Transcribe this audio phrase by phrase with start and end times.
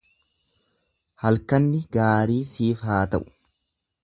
[1.25, 3.29] Halkanni gaarii siif haa ta'u.